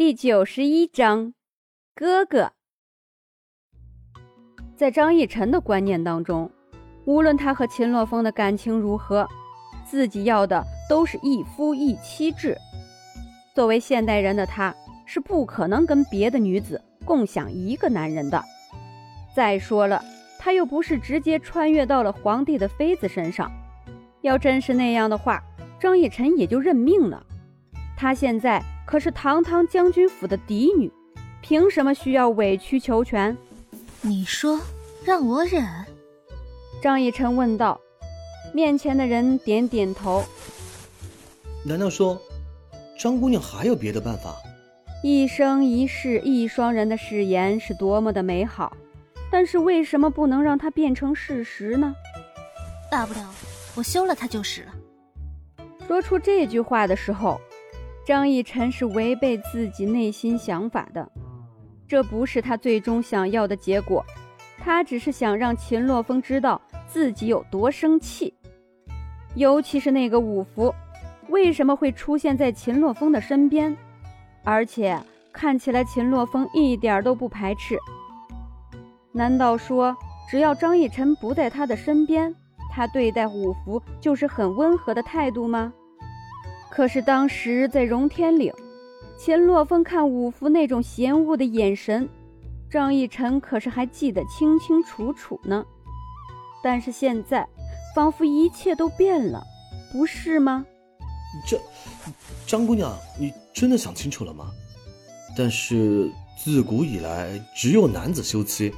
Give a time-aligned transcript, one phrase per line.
[0.00, 1.34] 第九十一章，
[1.94, 2.52] 哥哥。
[4.74, 6.50] 在张逸晨的观念当中，
[7.04, 9.28] 无论他和秦洛风的感情如何，
[9.84, 12.56] 自己要的都是一夫一妻制。
[13.54, 14.74] 作为现代人的他，
[15.04, 18.42] 是不可能跟别的女子共享一个男人的。
[19.36, 20.02] 再说了，
[20.38, 23.52] 他又不是直接穿越到了皇帝的妃子身上。
[24.22, 25.42] 要真是那样的话，
[25.78, 27.26] 张逸晨也就认命了。
[28.00, 28.62] 他现在。
[28.86, 30.90] 可是堂堂将军府的嫡女，
[31.40, 33.36] 凭什么需要委曲求全？
[34.00, 34.58] 你说
[35.04, 35.64] 让我忍？
[36.82, 37.80] 张逸晨问道。
[38.52, 40.24] 面前的人点点头。
[41.64, 42.20] 难道说，
[42.98, 44.34] 张姑娘还有别的办法？
[45.04, 48.76] 一生一世一双人的誓言是多么的美好，
[49.30, 51.94] 但是为什么不能让它变成事实呢？
[52.90, 53.32] 大不了
[53.76, 54.74] 我休了他就是了。
[55.86, 57.40] 说出这句话的时候。
[58.10, 61.08] 张逸晨是违背自己内心想法的，
[61.86, 64.04] 这不是他最终想要的结果。
[64.58, 68.34] 他只是想让秦洛风知道自己有多生气，
[69.36, 70.74] 尤其是那个五福
[71.28, 73.76] 为什么会出现在秦洛风的身边，
[74.42, 74.98] 而且
[75.32, 77.78] 看起来秦洛风一点都不排斥。
[79.12, 79.96] 难道说
[80.28, 82.34] 只要张逸晨不在他的身边，
[82.72, 85.72] 他对待五福就是很温和的态度吗？
[86.70, 88.52] 可是当时在荣天岭，
[89.18, 92.08] 钱洛风看五福那种嫌恶的眼神，
[92.70, 95.64] 张逸晨可是还记得清清楚楚呢。
[96.62, 97.46] 但是现在，
[97.94, 99.42] 仿佛一切都变了，
[99.92, 100.64] 不是吗？
[101.46, 101.60] 这，
[102.46, 104.50] 张姑娘，你真的想清楚了吗？
[105.36, 108.72] 但是自古以来，只有男子休妻，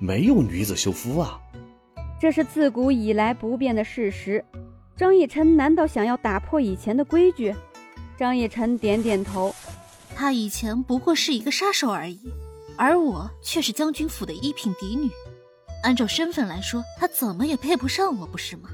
[0.00, 1.40] 没有女子休夫啊。
[2.20, 4.44] 这是自古以来不变的事实。
[4.98, 7.54] 张逸晨难道想要打破以前的规矩？
[8.16, 9.54] 张逸晨点点头。
[10.12, 12.18] 他以前不过是一个杀手而已，
[12.76, 15.08] 而我却是将军府的一品嫡女。
[15.84, 18.70] 按照身份来说，他怎么也配不上我，不是吗？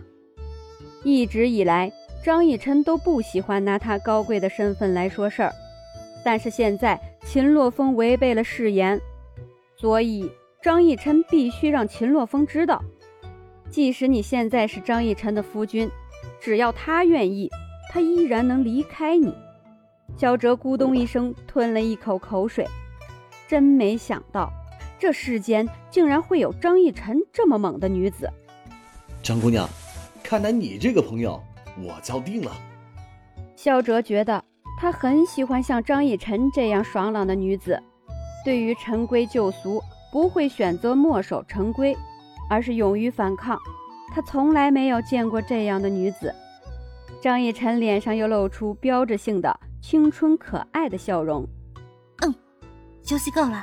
[1.03, 1.93] 一直以来，
[2.25, 5.53] 张逸晨都不喜欢拿他高贵的身份来说事儿。
[6.25, 8.99] 但是现在，秦洛风违背了誓言，
[9.77, 12.83] 所以张逸晨必须让秦洛风知道，
[13.69, 15.91] 即使你现在是张逸晨的夫君。
[16.45, 17.51] 只要他愿意，
[17.91, 19.35] 他依然能离开你。
[20.15, 22.69] 小哲咕咚一声吞了一口口水，
[23.49, 24.53] 真没想到，
[24.99, 28.29] 这世间竟然会有张逸晨这么猛的女子。
[29.23, 29.67] 张姑娘，
[30.23, 31.43] 看来你这个朋友
[31.83, 32.53] 我交定了。
[33.57, 34.45] 肖哲觉得
[34.79, 37.83] 他很喜欢像张逸晨这样爽朗的女子，
[38.45, 39.81] 对于陈规旧俗
[40.13, 41.97] 不会选择墨守成规，
[42.51, 43.59] 而是勇于反抗。
[44.13, 46.35] 他从来没有见过这样的女子，
[47.23, 51.47] 张逸晨脸上又露出标志性的青春可爱的笑容。
[52.23, 52.35] 嗯，
[53.03, 53.63] 休息够了，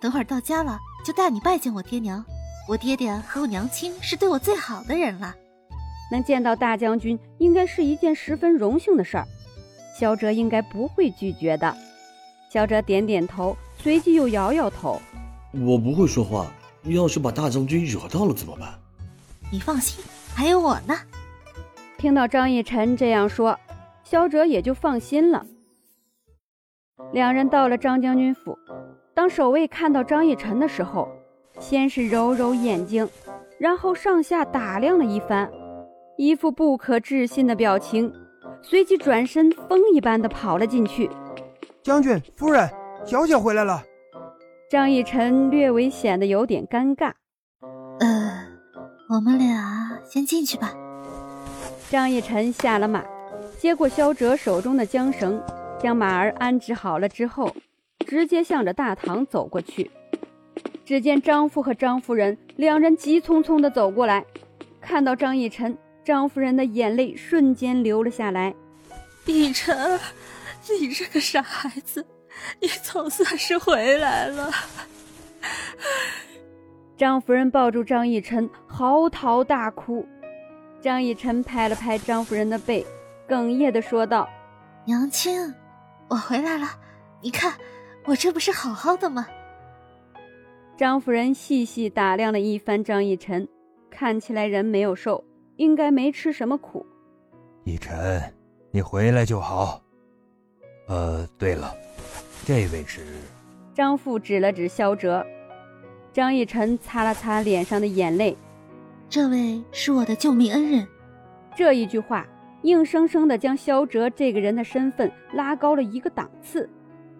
[0.00, 2.24] 等会儿到家了就带你拜见我爹娘。
[2.68, 5.34] 我爹爹和我娘亲是对我最好的人了。
[6.10, 9.26] 能见到大将军，应该是一件十分荣幸的事儿，
[9.98, 11.76] 萧哲应该不会拒绝的。
[12.50, 15.00] 萧哲点点头，随即又摇摇头。
[15.52, 16.46] 我不会说话，
[16.84, 18.78] 要是把大将军惹到了怎么办？
[19.50, 20.94] 你放心，还有我呢。
[21.96, 23.58] 听到张逸晨这样说，
[24.02, 25.44] 萧哲也就放心了。
[27.12, 28.58] 两人到了张将军府，
[29.14, 31.08] 当守卫看到张逸晨的时候，
[31.58, 33.08] 先是揉揉眼睛，
[33.58, 35.50] 然后上下打量了一番，
[36.16, 38.12] 一副不可置信的表情，
[38.60, 41.08] 随即转身风一般的跑了进去。
[41.82, 42.68] 将军夫人，
[43.06, 43.82] 小姐回来了。
[44.68, 47.12] 张逸晨略微显得有点尴尬。
[49.14, 49.16] 呃。
[49.16, 50.74] 我们俩先进去吧。
[51.88, 53.04] 张逸晨下了马，
[53.58, 55.40] 接过萧哲手中的缰绳，
[55.80, 57.54] 将马儿安置好了之后，
[58.04, 59.88] 直接向着大堂走过去。
[60.84, 64.24] 只见张父和张夫人两人急匆匆地走过来，
[64.80, 68.52] 看到张逸晨，张夫人的眼泪瞬间流了下来。
[69.26, 69.98] 逸晨，
[70.80, 72.04] 你这个傻孩子，
[72.60, 74.50] 你总算是回来了。
[76.96, 80.06] 张夫人抱住张逸晨，嚎啕大哭。
[80.80, 82.86] 张逸晨拍了拍张夫人的背，
[83.28, 84.28] 哽咽的说道
[84.86, 85.52] ：“娘亲，
[86.08, 86.68] 我回来了，
[87.20, 87.52] 你看
[88.04, 89.26] 我这不是好好的吗？”
[90.76, 93.48] 张夫人细细打量了一番张逸晨，
[93.90, 95.24] 看起来人没有瘦，
[95.56, 96.86] 应该没吃什么苦。
[97.64, 98.22] 逸晨，
[98.70, 99.80] 你回来就好。
[100.86, 101.74] 呃，对了，
[102.44, 103.04] 这位是……
[103.74, 105.26] 张父指了指萧哲。
[106.14, 108.36] 张逸晨擦了擦脸上的眼泪，
[109.10, 110.86] 这位是我的救命恩人。
[111.56, 112.24] 这一句话
[112.62, 116.70] 硬生生的将萧哲这个人的身份拉高了一个档次。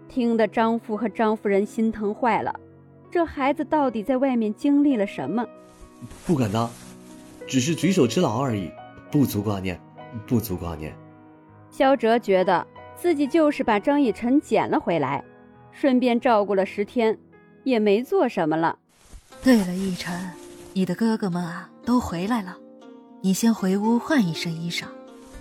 [0.09, 2.55] 听得张父和张夫人心疼坏了。
[3.11, 5.45] 这孩子到底在外面经历了什么？
[6.25, 6.71] 不敢当，
[7.49, 8.71] 只是举手之劳而已，
[9.11, 9.77] 不足挂念，
[10.25, 10.95] 不足挂念。
[11.69, 12.65] 萧哲觉得
[12.95, 15.25] 自己就是把张逸晨捡了回来，
[15.73, 17.19] 顺便照顾了十天，
[17.65, 18.79] 也没做什么了。
[19.43, 20.31] 对了，逸晨，
[20.73, 22.57] 你的哥哥们啊都回来了，
[23.23, 24.85] 你先回屋换一身衣裳。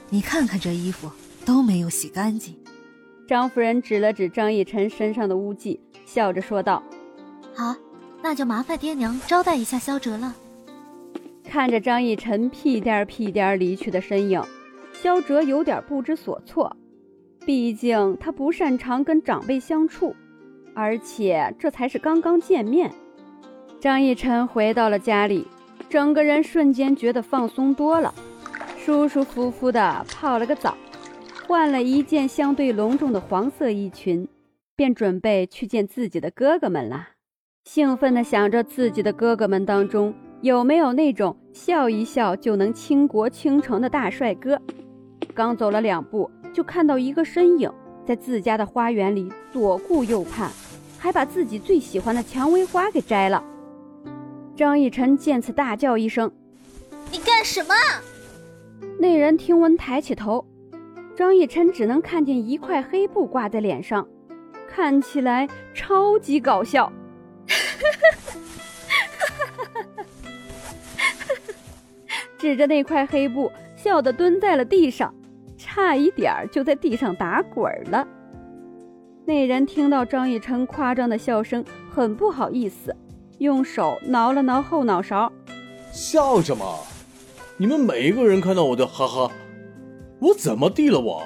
[0.10, 1.10] 你看看这衣服
[1.46, 2.56] 都没有洗干净。
[3.28, 6.84] 张夫人指了指张逸晨身上的污迹，笑着说道。
[7.56, 7.74] 好，
[8.22, 10.36] 那就麻烦爹娘招待一下萧哲了。
[11.46, 14.44] 看着张逸晨屁颠儿屁颠儿离去的身影，
[14.92, 16.76] 萧哲有点不知所措。
[17.46, 20.16] 毕竟他不擅长跟长辈相处，
[20.76, 22.94] 而且这才是刚刚见面。
[23.84, 25.46] 张逸晨回到了家里，
[25.90, 28.16] 整个人瞬间觉得放松多了，
[28.78, 30.78] 舒舒服服的泡了个澡，
[31.46, 34.26] 换了一件相对隆重的黄色衣裙，
[34.78, 37.10] 便准备去见自己的哥哥们了。
[37.66, 44.58] 兴奋地想着自己的哥哥们当中有没有那种笑一笑就能倾国倾城的大帅哥。
[45.34, 47.70] 刚走了两步，就看到一个身影
[48.06, 50.50] 在自家的花园里左顾右盼，
[50.98, 53.44] 还把自己最喜欢的蔷薇花给摘了。
[54.56, 56.32] 张逸晨见此大叫一声
[57.12, 57.74] ：“你干什么？”
[59.00, 60.46] 那人听闻抬起头，
[61.16, 64.08] 张逸晨只能看见一块黑布挂在脸上，
[64.68, 66.94] 看起来超级搞笑。
[72.38, 75.12] 指着那块黑布，笑得蹲在了地上，
[75.58, 78.08] 差一点儿就在地上打滚了。
[79.26, 82.96] 那人听到张逸晨夸张的笑声，很不好意思，
[83.40, 85.32] 用手挠了挠后脑勺，
[85.92, 86.80] 笑什么？
[87.58, 89.32] 你们每一个人看到我都哈哈，
[90.20, 91.24] 我怎么地了我？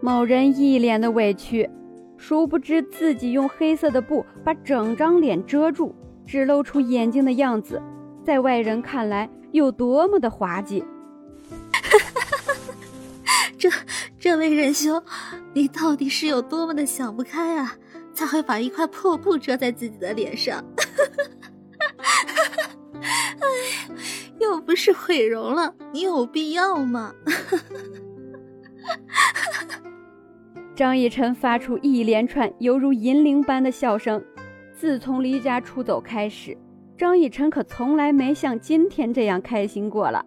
[0.00, 1.68] 某人一脸的委屈。
[2.18, 5.94] 殊不知自己用黑色的布把整张脸遮住，
[6.26, 7.80] 只露出眼睛的样子，
[8.24, 10.82] 在外人看来有多么的滑稽。
[13.58, 13.68] 这
[14.18, 15.02] 这位仁兄，
[15.52, 17.76] 你到底是有多么的想不开啊，
[18.14, 20.64] 才会把一块破布遮在自己的脸上？
[23.06, 23.46] 哎，
[24.40, 27.12] 又不是毁容了，你有必要吗？
[30.74, 34.22] 张逸晨发出一连串犹如银铃般的笑声。
[34.74, 36.56] 自从离家出走开始，
[36.98, 40.22] 张逸晨可从来没像今天这样开心过了。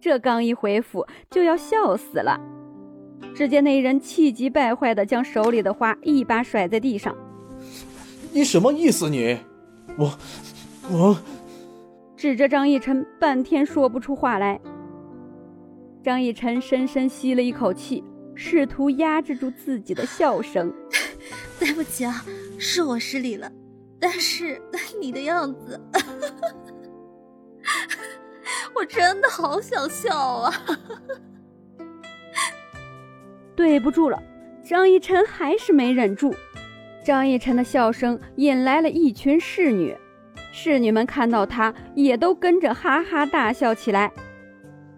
[0.00, 2.40] 这刚一回府，就要笑死了。
[3.34, 7.14] 只见那人气急败坏地将手里的花一把甩在地上
[8.32, 9.10] ：“你什么意思？
[9.10, 9.36] 你，
[9.98, 10.16] 我，
[10.90, 11.18] 我……”
[12.20, 14.60] 指着张逸晨，半天说不出话来。
[16.04, 18.04] 张逸晨深深吸了一口气。
[18.34, 20.72] 试图压制住自己的笑声，
[21.58, 22.22] 对不起啊，
[22.58, 23.50] 是我失礼了。
[23.98, 24.60] 但是
[25.00, 25.80] 你的样子，
[28.74, 30.52] 我真的好想笑啊！
[33.56, 34.22] 对不住了，
[34.62, 36.34] 张逸晨还是没忍住。
[37.02, 39.96] 张逸晨的笑声引来了一群侍女，
[40.62, 44.12] 侍女们看到他，也都跟着哈哈大笑起来。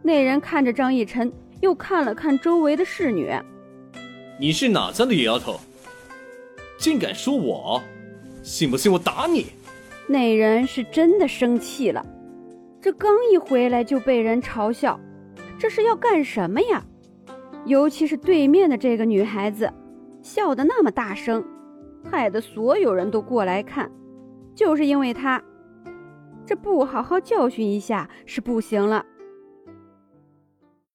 [0.03, 1.33] 那人看着张逸晨。
[1.61, 3.31] 又看了看周围的侍女，
[4.37, 5.61] 你是哪家的野丫头？
[6.77, 7.81] 竟敢说我？
[8.43, 9.47] 信不信我打你？
[10.09, 12.05] 那人是真的生气了，
[12.81, 14.99] 这刚一回来就被人嘲笑，
[15.57, 16.83] 这是要干什么呀？
[17.65, 19.73] 尤其是对面的这个女孩子，
[20.21, 21.45] 笑得那么大声，
[22.11, 23.89] 害得所有人都过来看，
[24.53, 25.41] 就是因为她，
[26.45, 29.05] 这不好好教训一下是不行了。